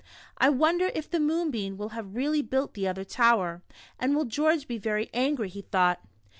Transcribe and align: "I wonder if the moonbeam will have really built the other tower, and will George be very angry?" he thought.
"I 0.39 0.49
wonder 0.49 0.89
if 0.95 1.11
the 1.11 1.19
moonbeam 1.19 1.77
will 1.77 1.89
have 1.89 2.15
really 2.15 2.41
built 2.41 2.73
the 2.73 2.87
other 2.87 3.03
tower, 3.03 3.61
and 3.99 4.15
will 4.15 4.25
George 4.25 4.67
be 4.67 4.79
very 4.79 5.11
angry?" 5.13 5.47
he 5.47 5.61
thought. 5.61 6.01